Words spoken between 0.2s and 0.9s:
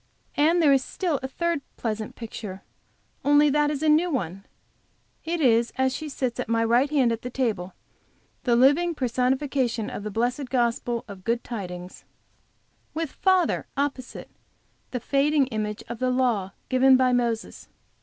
And there is